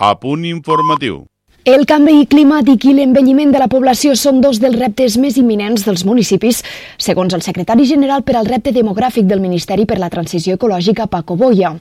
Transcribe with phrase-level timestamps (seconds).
[0.00, 1.26] A punt informatiu.
[1.66, 6.04] El canvi climàtic i l'envelliment de la població són dos dels reptes més imminents dels
[6.06, 6.62] municipis,
[7.02, 11.36] segons el secretari general per al repte demogràfic del Ministeri per la Transició Ecològica, Paco
[11.36, 11.74] Boia.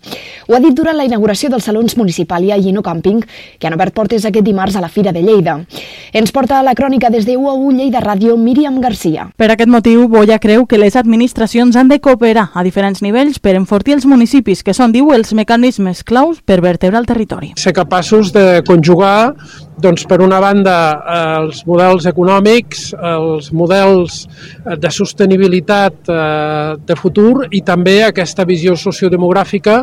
[0.48, 3.22] Ho ha dit durant la inauguració dels salons Municipàlia i Ino Camping,
[3.60, 5.60] que han obert portes aquest dimarts a la Fira de Lleida.
[6.12, 9.30] Ens porta la crònica des de UAU Lleida Ràdio, Míriam Garcia.
[9.38, 13.56] Per aquest motiu, Boia creu que les administracions han de cooperar a diferents nivells per
[13.56, 17.54] enfortir els municipis, que són, diu, els mecanismes claus per vertebrar el territori.
[17.56, 19.36] Ser capaços de conjugar
[19.78, 20.76] doncs, per una banda,
[21.38, 24.24] els models econòmics, els models
[24.82, 29.78] de sostenibilitat eh, de futur i també aquesta visió sociodemogràfica,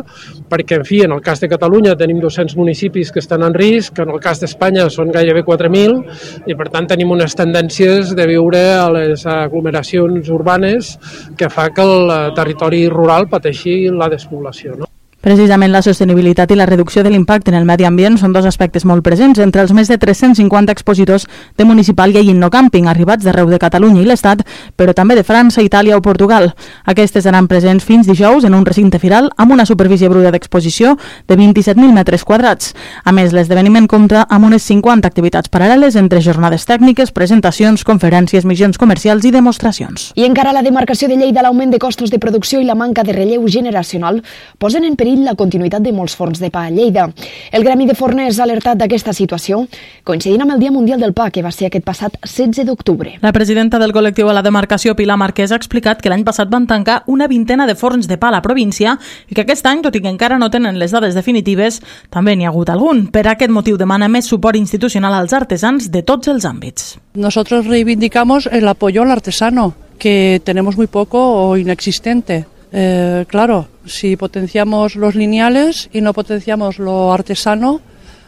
[0.51, 3.99] perquè, en fi, en el cas de Catalunya tenim 200 municipis que estan en risc,
[4.03, 8.65] en el cas d'Espanya són gairebé 4.000 i, per tant, tenim unes tendències de viure
[8.75, 10.95] a les aglomeracions urbanes
[11.37, 14.75] que fa que el territori rural pateixi la despoblació.
[14.81, 14.94] No?
[15.25, 18.83] Precisament la sostenibilitat i la reducció de l'impacte en el medi ambient són dos aspectes
[18.85, 21.23] molt presents entre els més de 350 expositors
[21.57, 24.43] de Municipal i Innocàmping arribats d'arreu de Catalunya i l'Estat,
[24.77, 26.51] però també de França, Itàlia o Portugal.
[26.85, 30.93] Aquestes seran presents fins dijous en un recinte firal amb una superfície bruta d'exposició
[31.25, 32.75] de 27.000 metres quadrats.
[33.03, 38.77] A més, l'esdeveniment compta amb unes 50 activitats paral·leles entre jornades tècniques, presentacions, conferències, missions
[38.77, 40.11] comercials i demostracions.
[40.13, 43.17] I encara la demarcació de Lleida, l'augment de costos de producció i la manca de
[43.17, 44.21] relleu generacional
[44.61, 47.07] posen en perill perill la continuïtat de molts forns de pa a Lleida.
[47.51, 49.65] El Gremi de Forners ha alertat d'aquesta situació,
[50.03, 53.15] coincidint amb el Dia Mundial del Pa, que va ser aquest passat 16 d'octubre.
[53.21, 56.67] La presidenta del col·lectiu a la demarcació, Pilar Marquès, ha explicat que l'any passat van
[56.67, 58.97] tancar una vintena de forns de pa a la província
[59.29, 62.45] i que aquest any, tot i que encara no tenen les dades definitives, també n'hi
[62.45, 63.07] ha hagut algun.
[63.07, 66.95] Per aquest motiu demana més suport institucional als artesans de tots els àmbits.
[67.15, 72.45] Nosotros reivindicamos el apoyo al artesano, que tenemos muy poco o inexistente.
[72.77, 77.79] Eh, claro, si potenciamos los lineales y no potenciamos lo artesano,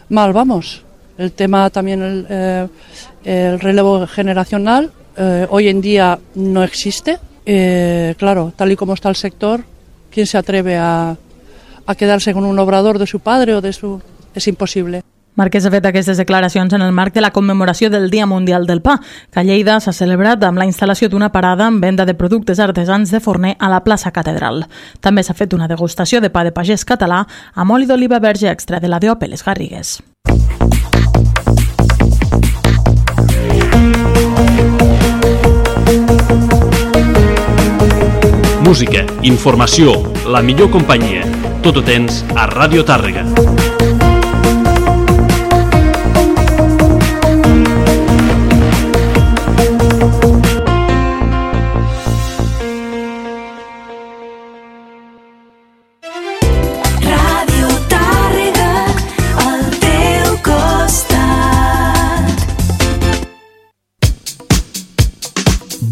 [0.08, 0.84] mal vamos.
[1.18, 2.68] El tema también, el, eh,
[3.26, 7.20] el relevo generacional, eh, hoy en día no existe.
[7.46, 9.66] Eh, claro, tal y como está el sector,
[10.10, 11.18] ¿quién se atreve a
[11.98, 14.02] quedarse con un obrador de su padre o de su...
[14.34, 15.04] Es imposible.
[15.38, 18.82] Marquès ha fet aquestes declaracions en el marc de la commemoració del Dia Mundial del
[18.82, 18.98] Pa,
[19.32, 23.14] que a Lleida s'ha celebrat amb la instal·lació d'una parada amb venda de productes artesans
[23.14, 24.66] de forner a la plaça Catedral.
[25.00, 27.22] També s'ha fet una degustació de pa de pagès català
[27.54, 30.02] amb oli d'oliva verge extra de la DOP Les Garrigues.
[38.66, 41.24] Música, informació, la millor companyia.
[41.64, 43.57] Tot ho tens a Ràdio Tàrrega.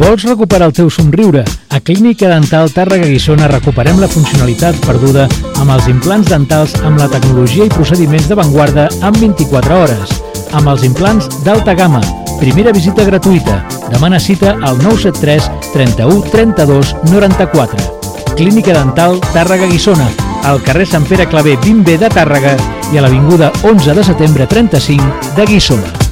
[0.06, 1.42] Vols recuperar el teu somriure?
[1.74, 5.24] A Clínica Dental Tàrrega Guissona recuperem la funcionalitat perduda
[5.58, 10.14] amb els implants dentals amb la tecnologia i procediments d'avantguarda en 24 hores.
[10.54, 12.04] Amb els implants d'alta gamma.
[12.38, 13.58] Primera visita gratuïta.
[13.90, 17.92] Demana cita al 973 31 32 94.
[18.38, 20.06] Clínica Dental Tàrrega Guissona,
[20.46, 22.54] al carrer Sant Pere Clavé 20B de Tàrrega
[22.94, 26.05] i a l'Avinguda 11 de setembre 35 de Guissona.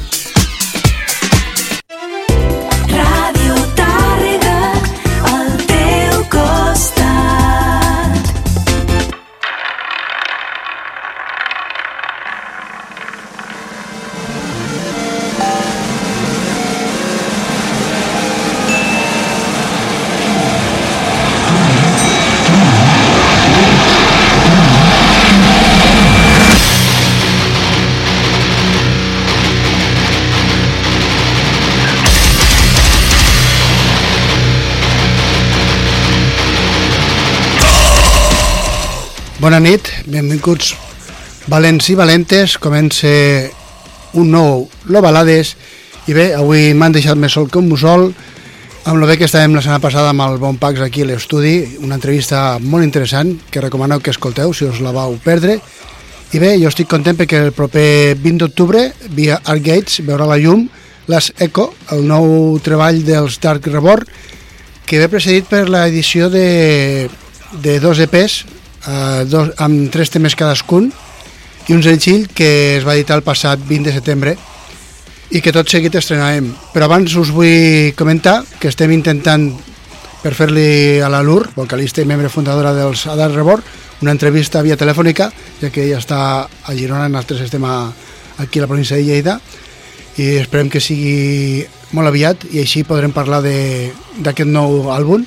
[39.44, 40.70] Bona nit, benvinguts
[41.52, 43.10] valents i valentes, comença
[44.16, 45.50] un nou Lo Balades.
[46.08, 48.06] I bé, avui m'han deixat més sol que un mussol.
[48.88, 51.58] Amb lo bé que estàvem la setmana passada amb el Bon Pax aquí a l'estudi,
[51.84, 55.58] una entrevista molt interessant que recomaneu que escolteu si us la vau perdre.
[56.32, 60.40] I bé, jo estic content perquè el proper 20 d'octubre via Art Gates veurà la
[60.40, 60.70] llum
[61.12, 64.08] les Echo, el nou treball dels Dark Reborn
[64.88, 67.10] que ve precedit per l'edició de,
[67.60, 68.53] de dos EPs
[68.88, 70.92] eh, dos, amb tres temes cadascun
[71.68, 74.36] i un senzill que es va editar el passat 20 de setembre
[75.34, 76.52] i que tot seguit estrenarem.
[76.74, 79.50] Però abans us vull comentar que estem intentant
[80.24, 83.64] per fer-li a la Lur, vocalista i membre fundadora dels Adar Reborn,
[84.04, 87.92] una entrevista via telefònica, ja que ella està a Girona, nosaltres estem a,
[88.40, 89.40] aquí a la província de Lleida,
[90.20, 91.64] i esperem que sigui
[91.94, 95.26] molt aviat i així podrem parlar d'aquest nou àlbum.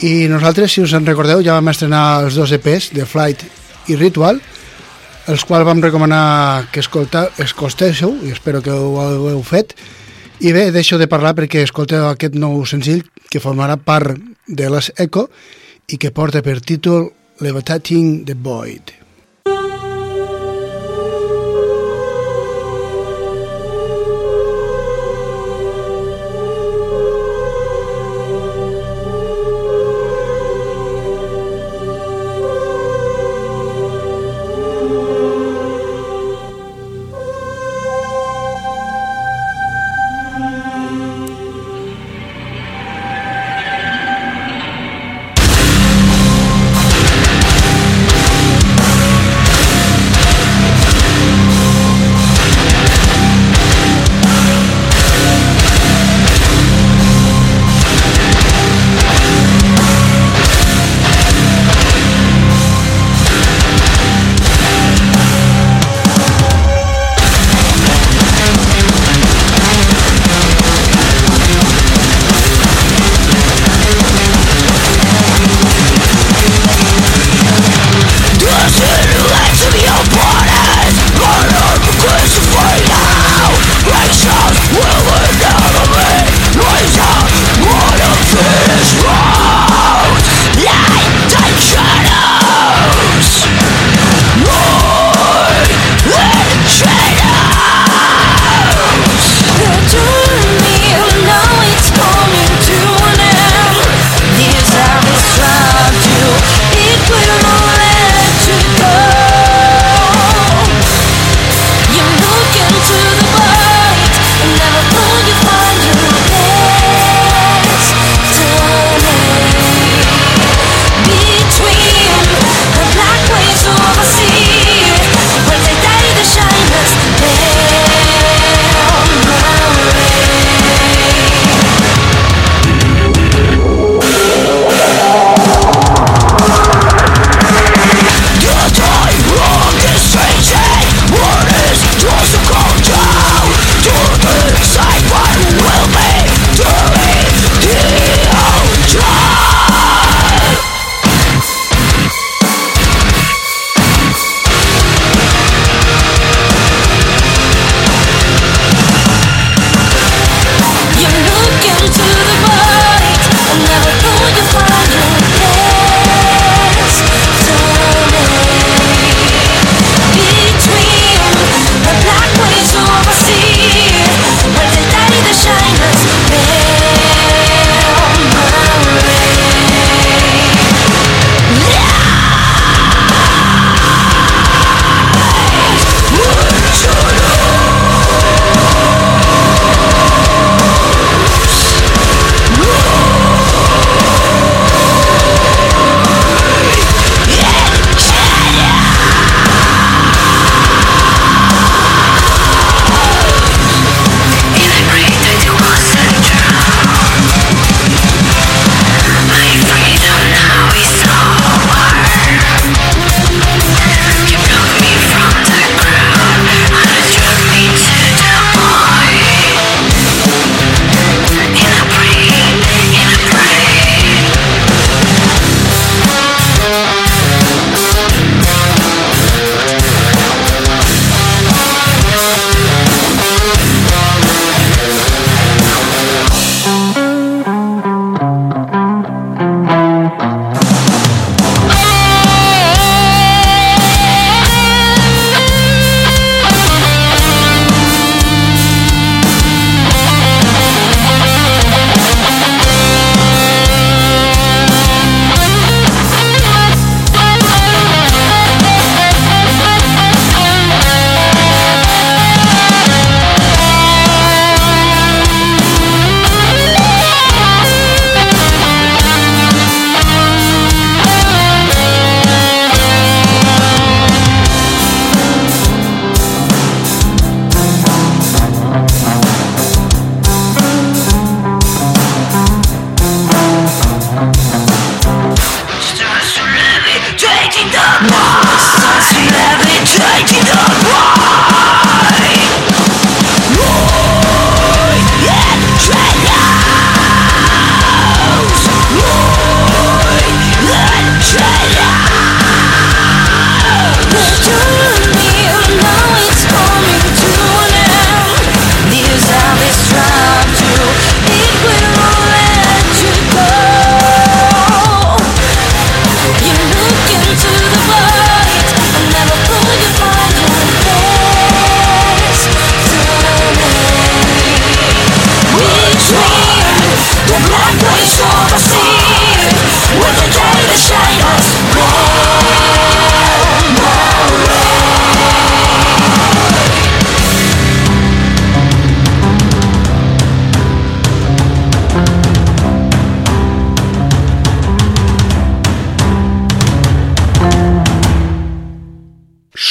[0.00, 3.42] I nosaltres, si us en recordeu, ja vam estrenar els dos EPs, de Flight
[3.90, 4.38] i Ritual,
[5.26, 9.74] els quals vam recomanar que escolta, escoltéssiu, i espero que ho hagueu fet.
[10.38, 14.14] I bé, deixo de parlar perquè escolteu aquest nou senzill que formarà part
[14.46, 15.26] de les Echo
[15.90, 17.10] i que porta per títol
[17.42, 18.97] Levitating the Void.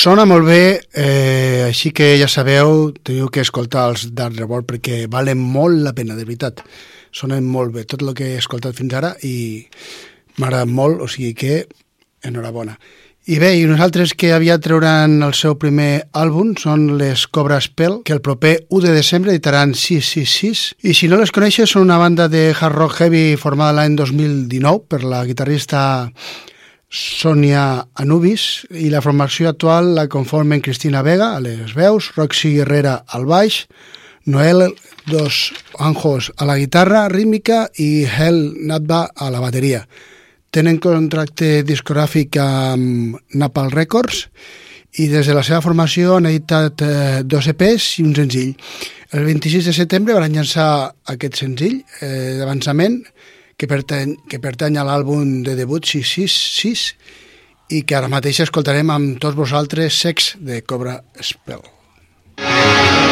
[0.07, 5.01] Sona molt bé, eh, així que ja sabeu, teniu que escoltar els Dark Revolt perquè
[5.11, 6.61] valen molt la pena, de veritat.
[7.11, 9.67] Sonen molt bé, tot el que he escoltat fins ara i
[10.39, 11.59] m'agrada molt, o sigui que
[12.23, 12.77] enhorabona.
[13.27, 17.99] I bé, i nosaltres que havia treuran el seu primer àlbum són les Cobra Spell,
[18.07, 20.69] que el proper 1 de desembre editaran 666.
[20.87, 24.87] I si no les coneixes, són una banda de hard rock heavy formada l'any 2019
[24.87, 25.81] per la guitarrista
[26.89, 33.01] Sonia Anubis i la formació actual la conformen Cristina Vega a les veus, Roxy Guerrera
[33.07, 33.65] al baix,
[34.27, 34.73] Noel
[35.07, 39.83] Dos Anjos a la guitarra rítmica i Hel Natba a la bateria.
[40.51, 44.25] Tenen contracte discogràfic amb Napal Records
[44.97, 48.55] i des de la seva formació han editat eh, dos EPs i un senzill.
[49.11, 50.69] El 26 de setembre van llançar
[51.11, 53.01] aquest senzill eh, d'avançament
[53.57, 56.93] que pertany, que pertany a l'àlbum de debut 666
[57.73, 61.65] i que ara mateix escoltarem amb tots vosaltres Sex de Cobra Spell.
[62.37, 63.06] Thank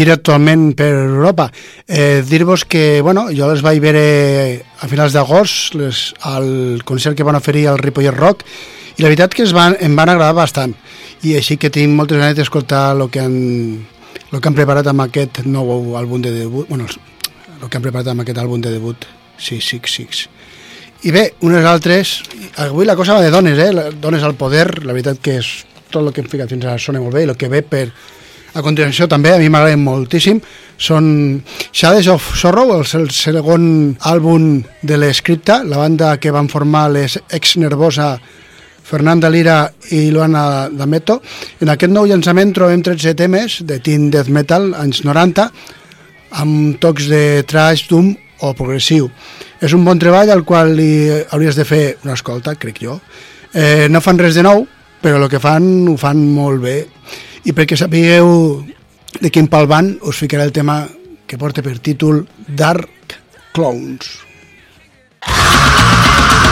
[0.00, 1.50] gira actualment per Europa.
[1.86, 4.04] Eh, Dir-vos que, bueno, jo les vaig veure
[4.80, 5.76] a finals d'agost
[6.24, 8.46] al concert que van oferir al Ripollet Rock
[8.96, 10.74] i la veritat que es van, em van agradar bastant
[11.26, 13.36] i així que tinc moltes ganes d'escoltar el que han,
[14.32, 16.88] el que han preparat amb aquest nou àlbum de debut, bueno,
[17.60, 19.04] el que han preparat amb aquest àlbum de debut,
[19.36, 20.28] 666.
[21.04, 22.20] I bé, unes altres,
[22.60, 23.90] avui la cosa va de dones, eh?
[24.00, 25.52] Dones al poder, la veritat que és
[25.90, 27.86] tot el que hem ficat fins ara sona molt bé i el que ve per
[28.54, 30.40] a continuació també, a mi m'agrada moltíssim,
[30.80, 31.06] són
[31.72, 33.64] Shades of Sorrow, el, el segon
[34.08, 38.14] àlbum de l'Escripta, la banda que van formar les ex-nervosa
[38.90, 41.20] Fernanda Lira i Luana D'Ameto.
[41.62, 45.46] En aquest nou llançament trobem 13 temes de teen death metal anys 90
[46.40, 48.10] amb tocs de trash, doom
[48.42, 49.10] o progressiu.
[49.62, 52.98] És un bon treball al qual li hauries de fer una escolta, crec jo.
[53.52, 54.64] Eh, no fan res de nou,
[55.02, 56.78] però el que fan ho fan molt bé.
[57.44, 58.30] I perquè sapigueu
[59.20, 60.82] de quin pal van, us ficaré el tema
[61.26, 63.16] que porta per títol Dark
[63.54, 64.18] Clowns.
[65.24, 66.49] Tombstone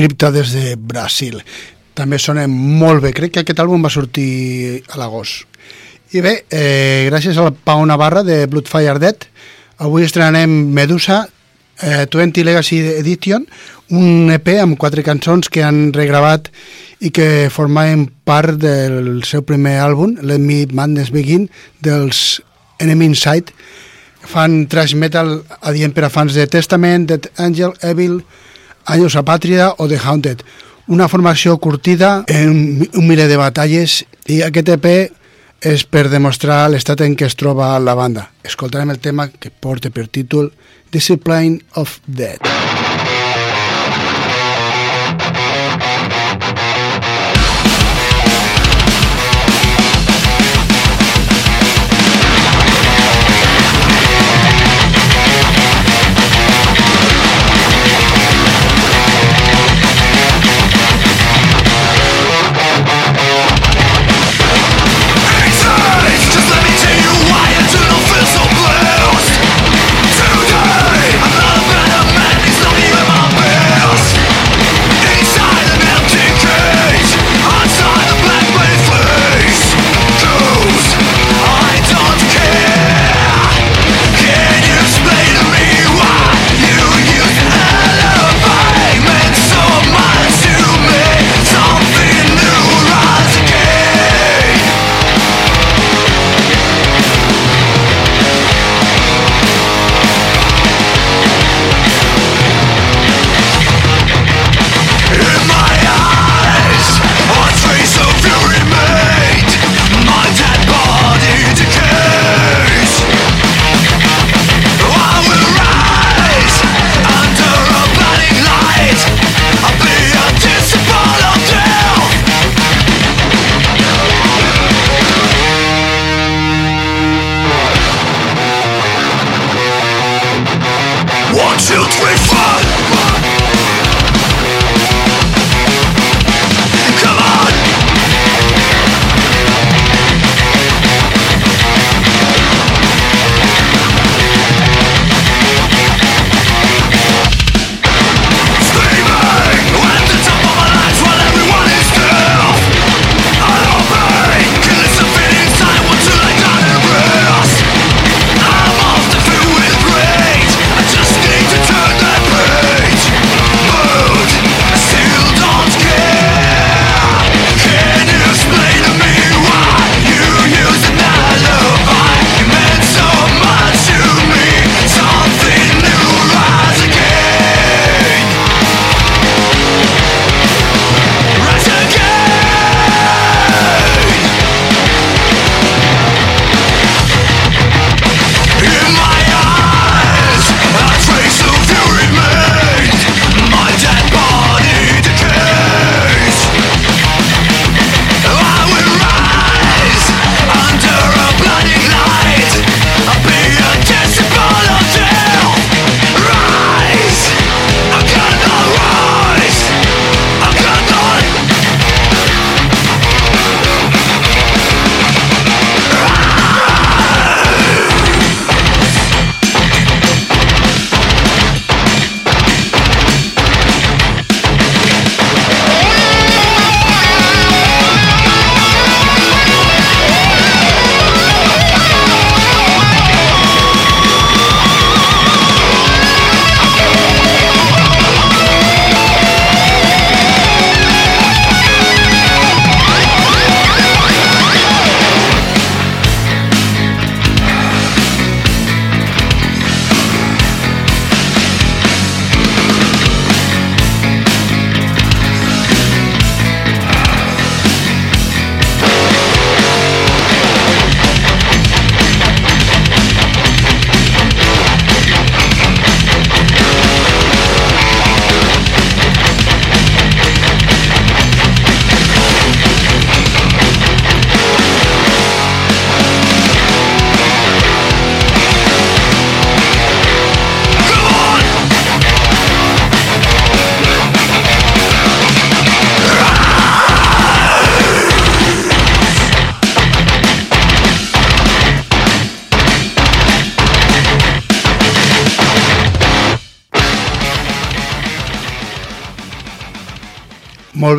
[0.00, 1.42] Cripta des de Brasil.
[1.92, 5.44] També sona molt bé, crec que aquest àlbum va sortir a l'agost.
[6.16, 9.26] I bé, eh, gràcies al Pau Navarra de Bloodfire Dead,
[9.76, 11.28] avui estrenem Medusa
[11.82, 13.44] eh, 20 Legacy Edition,
[13.90, 16.48] un EP amb quatre cançons que han regravat
[17.04, 21.50] i que formaven part del seu primer àlbum, Let Me Madness Begin,
[21.84, 22.40] dels
[22.80, 23.52] Enemy Inside.
[24.32, 28.22] Fan thrash metal adient per a fans de Testament, Dead Angel, Evil,
[28.86, 30.42] Años a Pàtria o The Haunted.
[30.86, 34.86] Una formació curtida en un miler de batalles i aquest EP
[35.60, 38.30] és per demostrar l'estat en què es troba la banda.
[38.42, 40.52] Escoltarem el tema que porta per títol
[40.90, 42.79] Discipline of Death.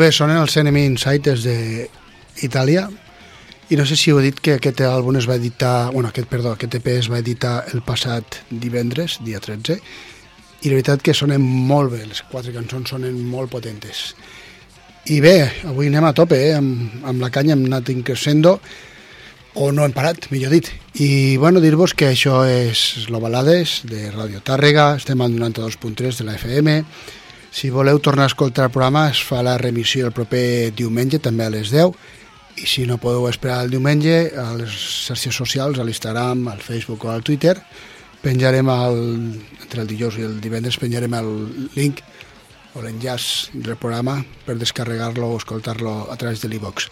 [0.01, 1.43] Bé, sonen els Enemy Inside des
[2.41, 2.87] d'Itàlia
[3.71, 6.55] i no sé si heu dit que aquest àlbum es va editar, bueno, aquest, perdó,
[6.55, 9.77] aquest EP es va editar el passat divendres, dia 13,
[10.61, 14.11] i la veritat que sonen molt bé, les quatre cançons sonen molt potentes.
[15.13, 15.35] I bé,
[15.69, 16.55] avui anem a tope, eh?
[16.57, 18.57] amb, amb la canya hem anat increscendo,
[19.53, 20.67] o no hem parat, millor dit.
[20.99, 26.27] I bueno, dir-vos que això és Lo Balades de Radio Tàrrega, estem al 92.3 de
[26.27, 26.77] la FM.
[27.51, 31.43] Si voleu tornar a escoltar el programa, es fa la remissió el proper diumenge, també
[31.43, 31.91] a les 10,
[32.63, 34.71] i si no podeu esperar el diumenge, a les
[35.07, 37.57] xarxes socials, a l'Instagram, al Facebook o al Twitter,
[38.23, 39.01] penjarem el,
[39.65, 41.31] entre el dijous i el divendres penjarem el
[41.75, 41.99] link
[42.77, 46.87] o l'enllaç del programa per descarregar-lo o escoltar-lo a través de l'e-box.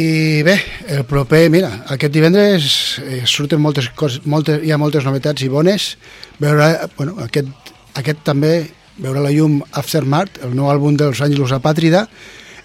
[0.00, 0.56] I bé,
[0.88, 5.50] el proper, mira, aquest divendres eh, surten moltes coses, moltes, hi ha moltes novetats i
[5.52, 5.98] bones.
[6.40, 8.54] Veure, bueno, aquest, aquest també
[9.00, 12.06] veure la llum Aftermath, el nou àlbum dels Àngelus Apàtrida.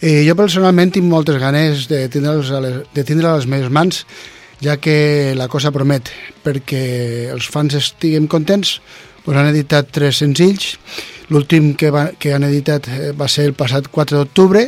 [0.02, 3.72] Eh, jo personalment tinc moltes ganes de tindre'ls a les, de tindre a les meves
[3.74, 4.04] mans,
[4.62, 6.12] ja que la cosa promet,
[6.44, 8.78] perquè els fans estiguem contents,
[9.26, 10.76] doncs han editat tres senzills.
[11.30, 14.68] L'últim que, va, que han editat eh, va ser el passat 4 d'octubre,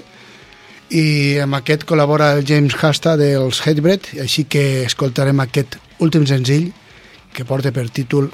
[0.89, 6.71] i amb aquest col·labora el James Hasta dels Hatebreed, així que escoltarem aquest últim senzill
[7.35, 8.31] que porta per títol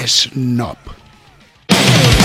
[0.00, 0.96] Snob.
[1.70, 2.19] Something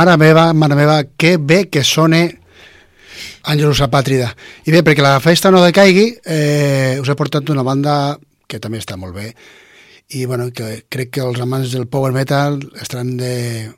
[0.00, 2.22] Mare meva, mare meva, que bé que sone
[3.52, 4.30] Àngelus Apàtrida.
[4.64, 8.14] I bé, perquè la festa no decaigui, eh, us he portat una banda
[8.48, 9.34] que també està molt bé
[10.16, 13.68] i bueno, que crec que els amants del power metal estan de,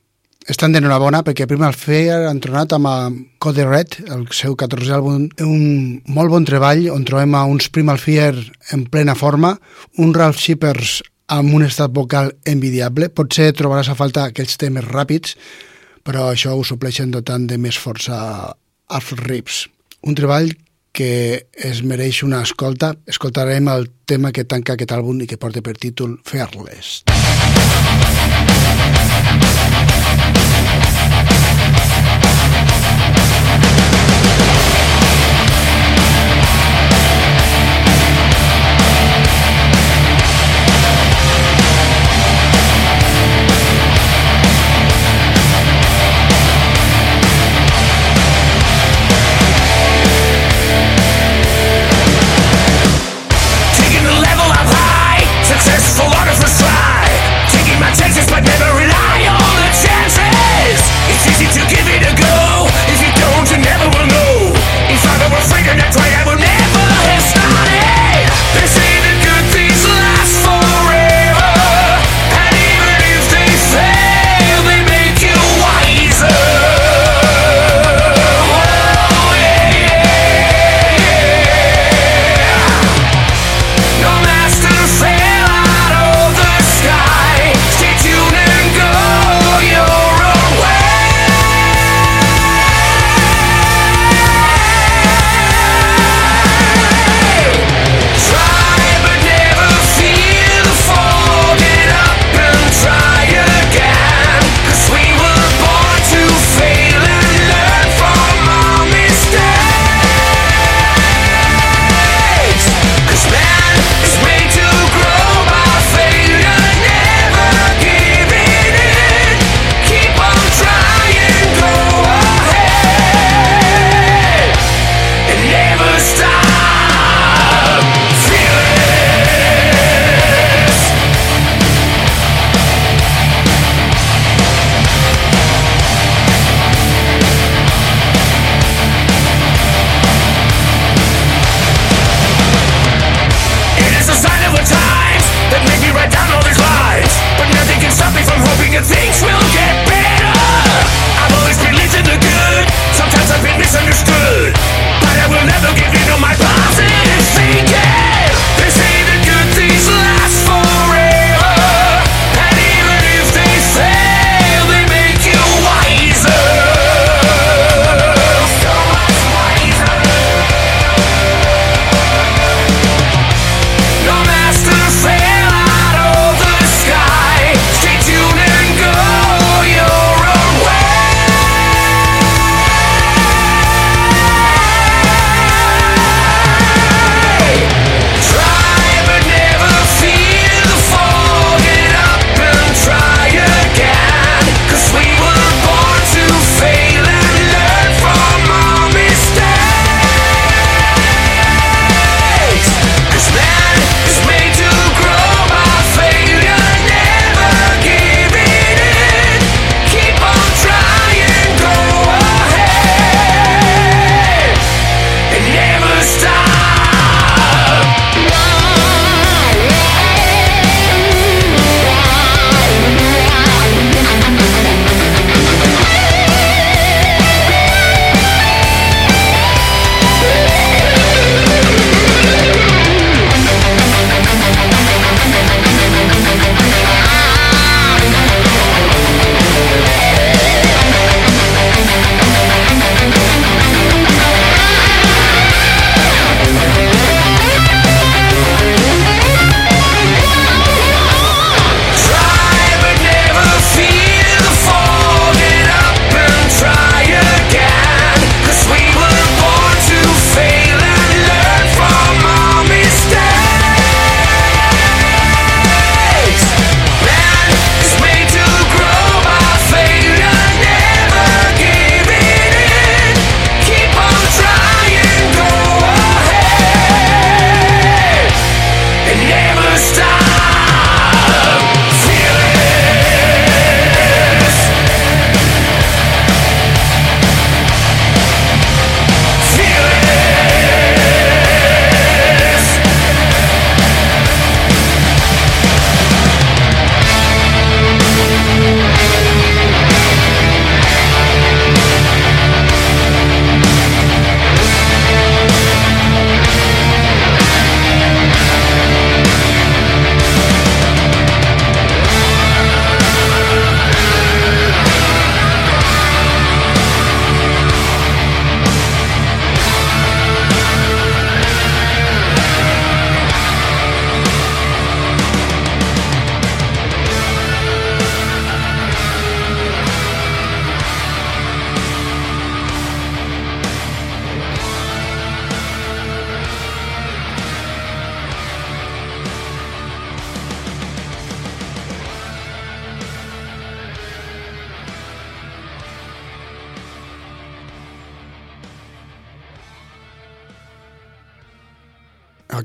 [0.46, 5.66] estan d'enhorabona perquè Primal Fear han tornat amb Code Red, el seu 14è àlbum, un
[6.06, 8.38] molt bon treball on trobem a uns Primal Fear
[8.78, 9.56] en plena forma,
[9.98, 11.00] un Ralph Shippers
[11.35, 13.11] amb un estat vocal envidiable.
[13.11, 15.35] Potser trobaràs a falta aquells temes ràpids,
[16.05, 18.17] però això ho supleixen dotant de més força
[18.93, 19.69] als riffs.
[20.03, 20.51] Un treball
[20.93, 22.92] que es mereix una escolta.
[23.09, 27.03] Escoltarem el tema que tanca aquest àlbum i que porta per títol Fearless.
[30.42, 30.71] Taking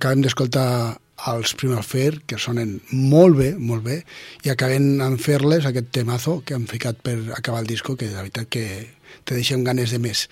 [0.08, 0.96] acabem d'escoltar
[1.28, 3.98] els Primal Fair, que sonen molt bé, molt bé,
[4.46, 8.16] i acabem en fer-les aquest temazo que han ficat per acabar el disco, que de
[8.16, 8.64] veritat que
[9.28, 10.28] te deixem ganes de més.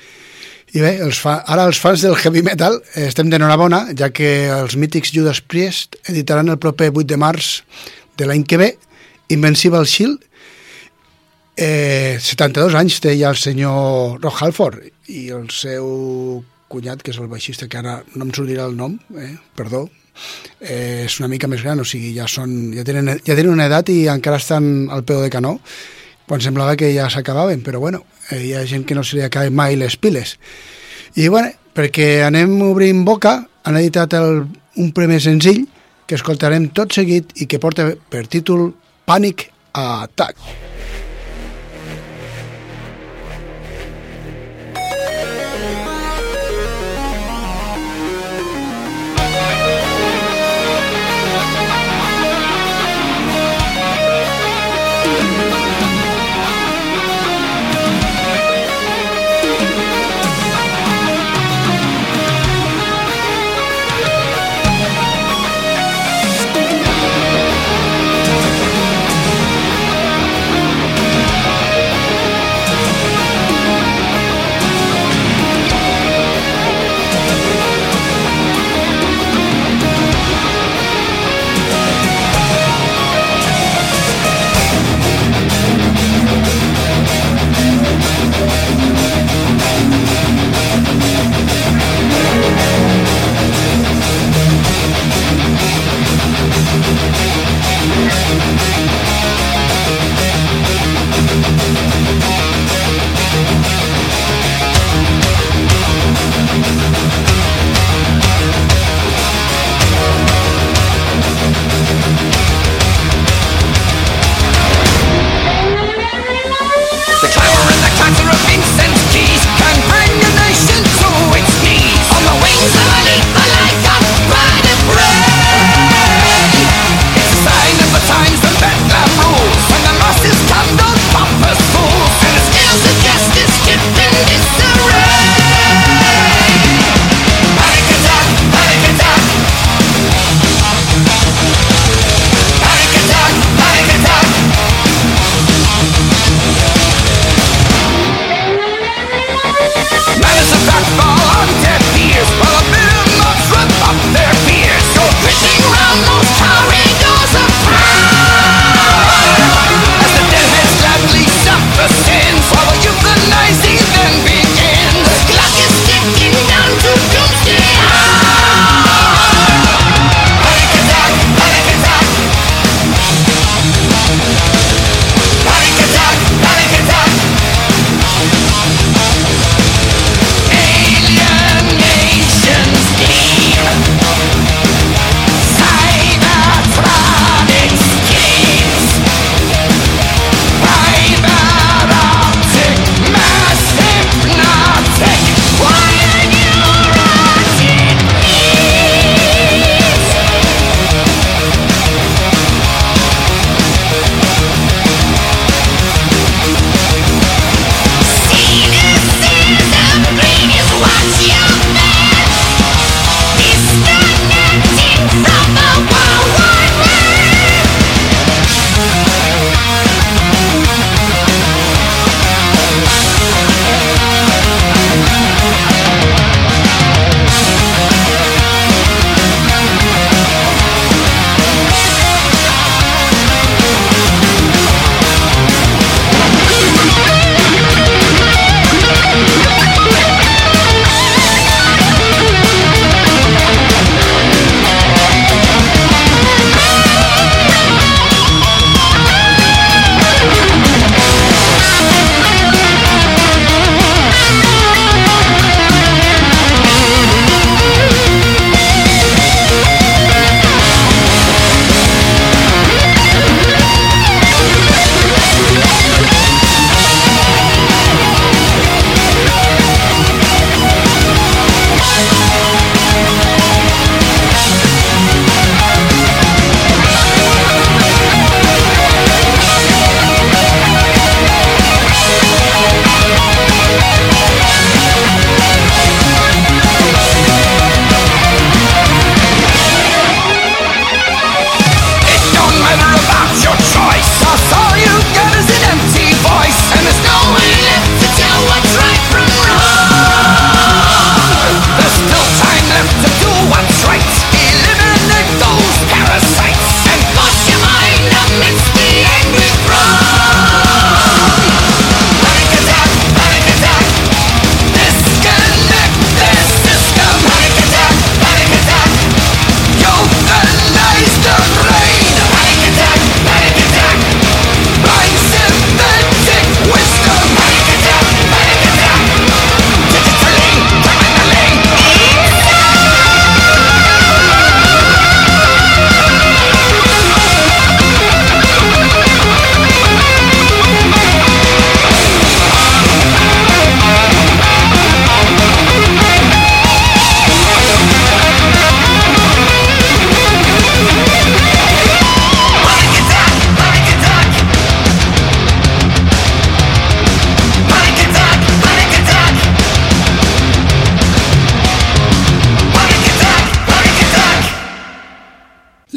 [0.72, 1.42] I bé, els fa...
[1.44, 6.00] ara els fans del heavy metal eh, estem d'enhorabona, ja que els mítics Judas Priest
[6.08, 7.52] editaran el proper 8 de març
[8.16, 8.72] de l'any que ve
[9.36, 10.24] Invincible Shield,
[11.56, 15.86] Eh, 72 anys té ja el senyor Rock Halford i el seu
[16.76, 19.86] cunyat, que és el baixista, que ara no em sortirà el nom, eh, perdó,
[20.60, 23.70] eh, és una mica més gran, o sigui, ja, són, ja, tenen, ja tenen una
[23.70, 25.58] edat i encara estan al peu de canó,
[26.26, 29.26] quan semblava que ja s'acabaven, però bueno, eh, hi ha gent que no se li
[29.26, 30.38] acaben mai les piles.
[31.16, 34.46] I bueno, perquè anem obrint boca, han editat el,
[34.82, 35.66] un primer senzill
[36.06, 38.72] que escoltarem tot seguit i que porta per títol
[39.06, 40.38] Panic Attack.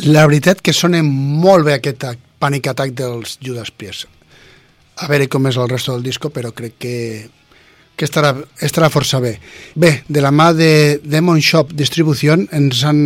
[0.08, 2.04] La veritat que sona molt bé aquest
[2.40, 4.06] Panic Attack dels Judas Priest.
[5.04, 6.94] A veure com és el resto del disco, però crec que,
[7.92, 8.30] que estarà,
[8.64, 9.34] estarà força bé.
[9.76, 10.70] Bé, de la mà de
[11.04, 13.02] Demon Shop Distribución ens han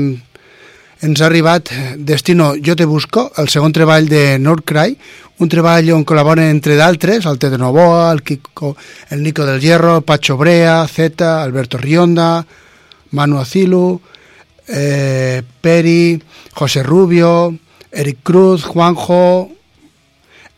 [1.02, 4.94] ens ha arribat eh, Destino Jo te busco, el segon treball de Nordcry,
[5.42, 8.76] un treball on col·laboren entre d'altres, el Tede Novoa, el, Kiko,
[9.10, 12.46] el Nico del Hierro, Pacho Brea, Zeta, Alberto Rionda,
[13.10, 14.00] Manu Acilu,
[14.72, 16.22] eh, Peri,
[16.54, 17.54] José Rubio,
[17.92, 19.50] Eric Cruz, Juanjo,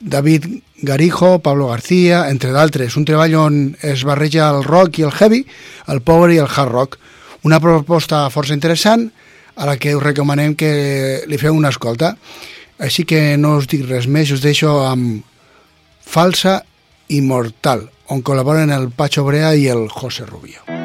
[0.01, 2.97] David Garijo, Pablo García, entre d'altres.
[2.97, 5.45] Un treball on es barreja el rock i el heavy,
[5.89, 6.99] el power i el hard rock.
[7.43, 9.11] Una proposta força interessant
[9.57, 12.15] a la que us recomanem que li feu una escolta.
[12.79, 15.25] Així que no us dic res més, us deixo amb
[16.05, 16.61] Falsa
[17.09, 20.84] i Mortal, on col·laboren el Pacho Brea i el José Rubio.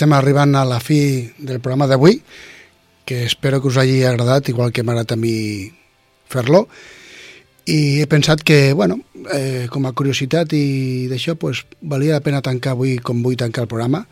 [0.00, 2.22] Estem arribant a la fi del programa d'avui,
[3.04, 5.68] que espero que us hagi agradat, igual que m'ha agradat a mi
[6.24, 6.62] fer-lo.
[7.68, 8.96] I he pensat que, bueno,
[9.28, 13.66] eh, com a curiositat i d'això, pues, valia la pena tancar avui com vull tancar
[13.66, 14.06] el programa.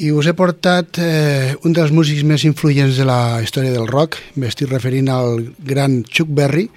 [0.00, 4.16] I us he portat eh, un dels músics més influents de la història del rock,
[4.40, 6.70] m'estic referint al gran Chuck Berry,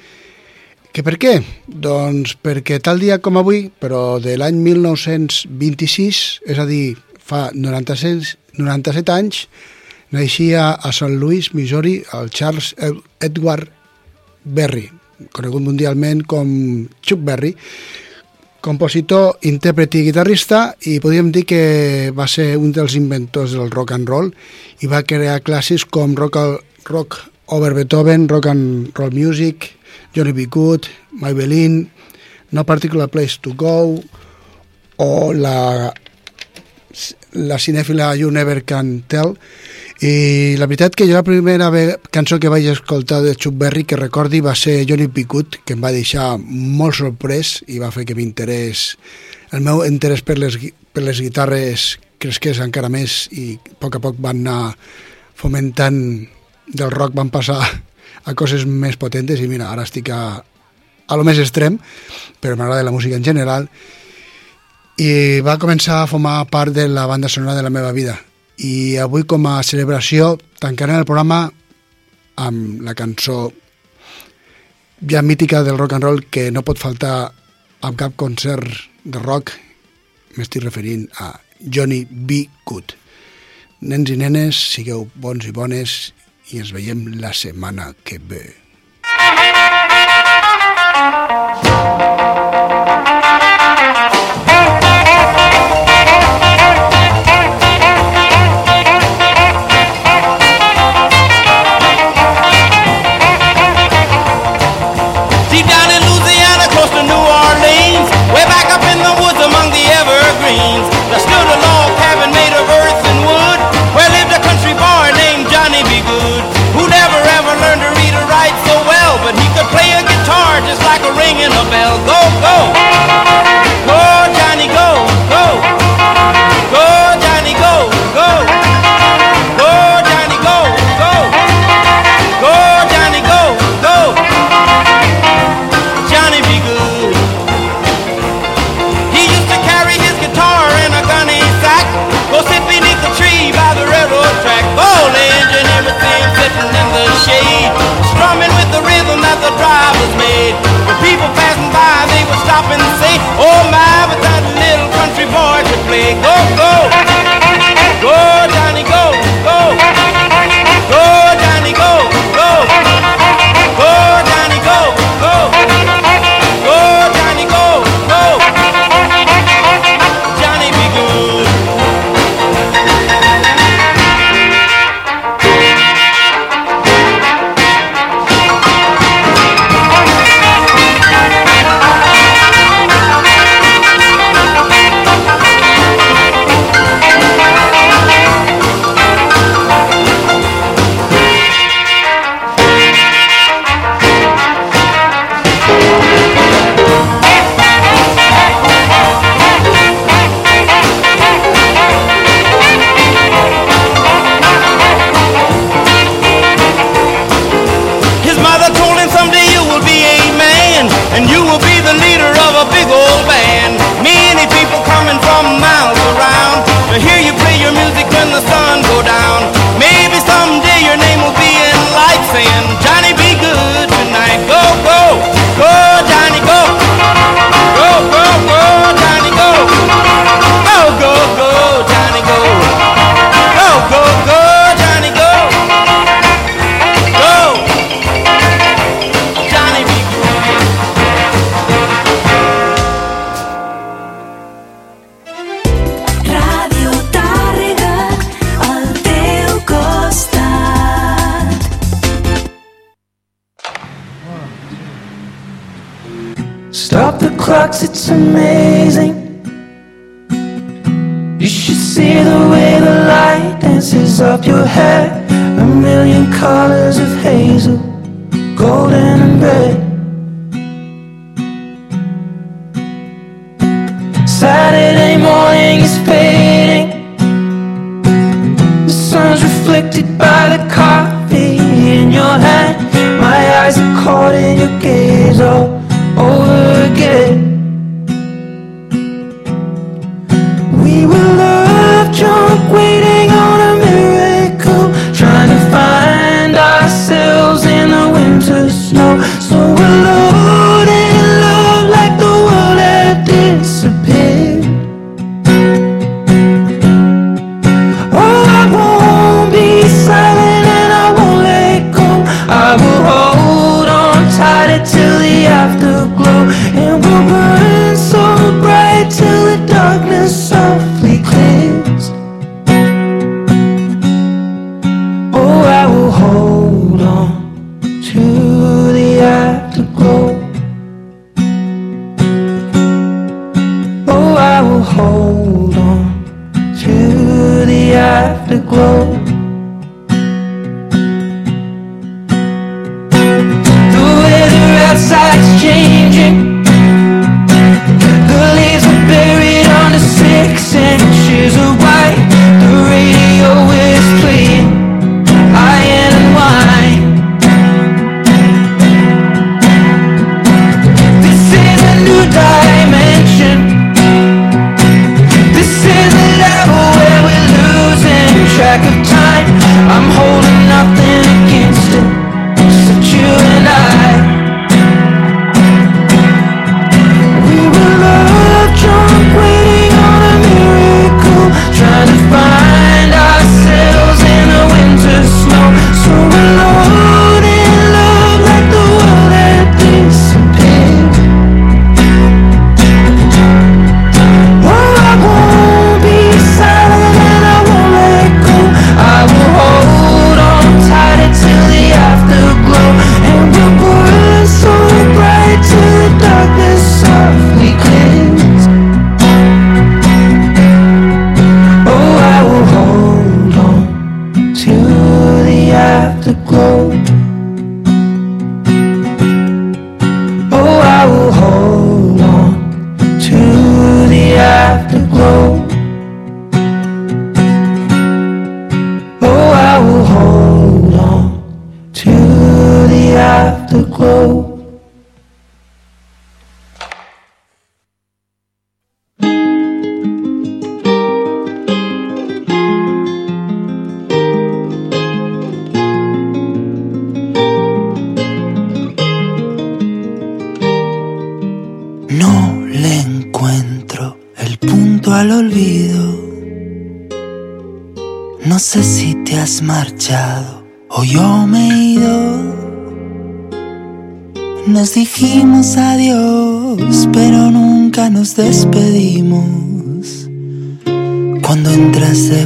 [0.98, 1.36] que per què?
[1.70, 6.98] Doncs perquè tal dia com avui, però de l'any 1926, és a dir,
[7.28, 9.46] fa 97, 97 anys,
[10.16, 12.74] naixia a Sant Louis, Missouri, el Charles
[13.20, 13.68] Edward
[14.44, 14.88] Berry,
[15.36, 16.50] conegut mundialment com
[17.04, 17.54] Chuck Berry,
[18.64, 21.62] compositor, intèrpret i guitarrista i podríem dir que
[22.16, 24.32] va ser un dels inventors del rock and roll
[24.84, 26.40] i va crear classes com rock,
[26.90, 29.72] rock over Beethoven, rock and roll music,
[30.14, 30.48] Johnny B.
[30.48, 30.88] Good,
[31.22, 31.88] Maybelline,
[32.52, 34.00] No Particular Place to Go
[34.98, 35.94] o la,
[37.34, 39.36] la cinèfila You Never Can Tell
[40.06, 41.72] i la veritat que jo la primera
[42.14, 45.08] cançó que vaig escoltar de Chuck Berry que recordi va ser Johnny.
[45.08, 48.96] Good que em va deixar molt sorprès i va fer que m'interès
[49.52, 50.58] el meu interès per les,
[50.94, 54.76] per les guitarres cresqués encara més i a poc a poc van anar
[55.38, 56.00] fomentant
[56.68, 57.60] del rock van passar
[58.28, 60.22] a coses més potentes i mira, ara estic a,
[61.08, 61.78] a lo més extrem,
[62.42, 63.70] però m'agrada la música en general
[64.98, 68.18] i va començar a formar part de la banda sonora de la meva vida
[68.66, 71.46] i avui com a celebració tancarem el programa
[72.42, 73.52] amb la cançó
[75.02, 77.32] ja mítica del rock and roll que no pot faltar
[77.86, 78.66] en cap concert
[79.04, 79.54] de rock
[80.38, 82.48] m'estic referint a Johnny B.
[82.66, 82.98] Good
[83.82, 85.98] nens i nenes, sigueu bons i bones
[86.50, 88.67] i ens veiem la setmana que ve.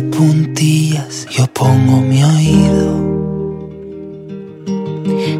[0.04, 3.12] puntillas, yo pongo mi oído.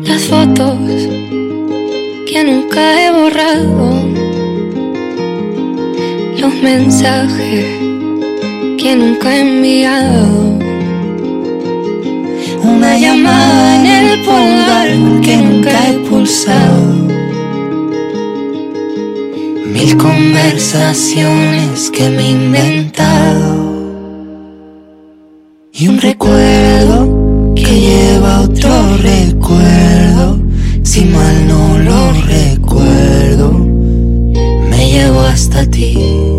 [0.04, 0.78] Las fotos
[2.28, 3.94] que nunca he borrado,
[6.38, 7.66] los mensajes
[8.78, 10.60] que nunca he enviado.
[12.64, 14.90] Una llamada en el pulgar
[15.22, 17.08] que nunca he pulsado.
[19.74, 23.71] Mil conversaciones que me he inventado.
[25.82, 30.40] Y un recuerdo que lleva otro recuerdo,
[30.84, 33.52] si mal no lo recuerdo,
[34.70, 36.31] me llevo hasta ti.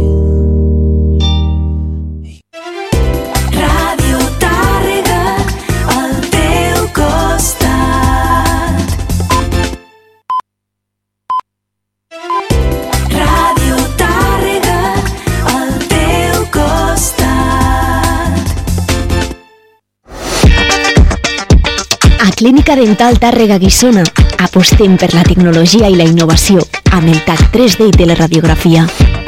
[22.62, 24.04] Clínica Dental Tàrrega Guissona.
[24.38, 26.62] Apostem per la tecnologia i la innovació
[26.94, 28.84] amb el TAC 3D i teleradiografia.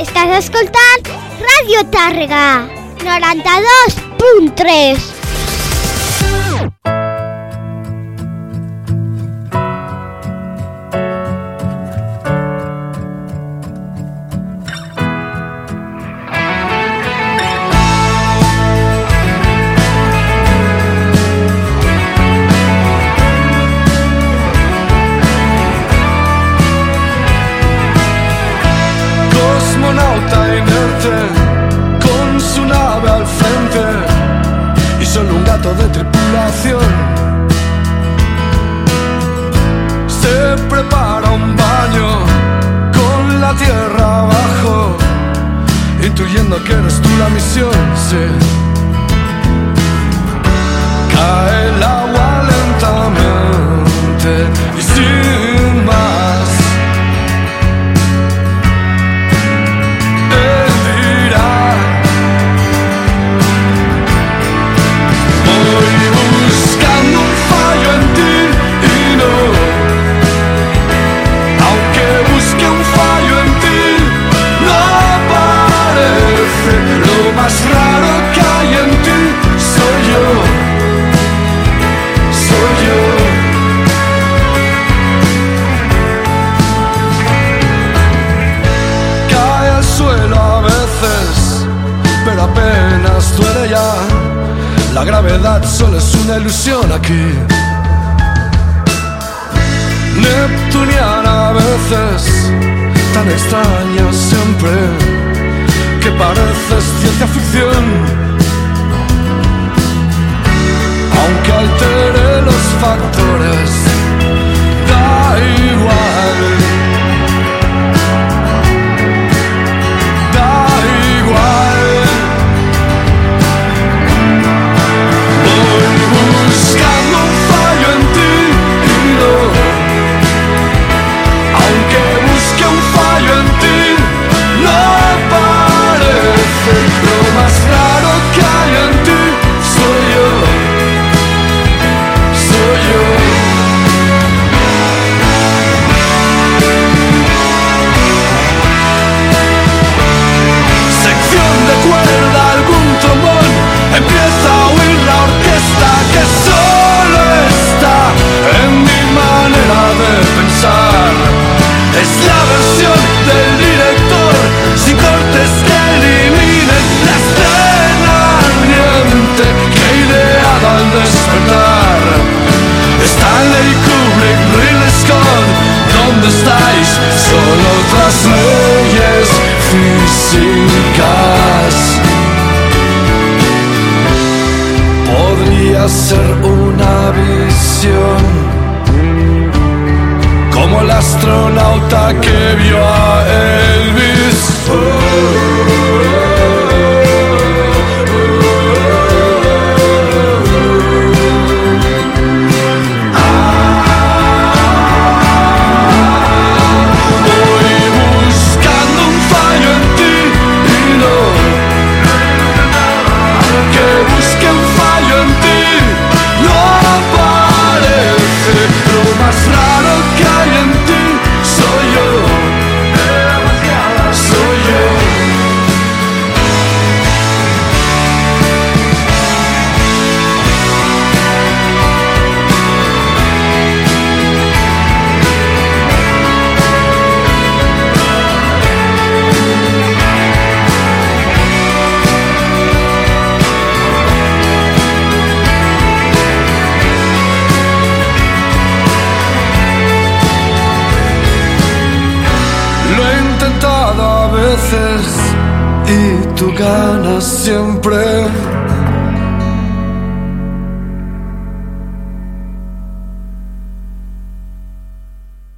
[0.00, 1.04] Estàs escoltant
[1.42, 2.64] Radio Tàrrega
[3.04, 5.04] 92.3